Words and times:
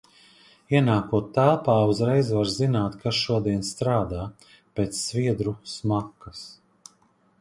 Ienākot 0.77 1.27
telpā, 1.35 1.75
uzreiz 1.91 2.31
var 2.37 2.49
zināt, 2.55 2.97
kas 3.05 3.19
šodien 3.27 3.61
strādā- 3.69 4.25
pēc 4.81 4.99
sviedru 5.03 5.55
smakas. 5.77 6.45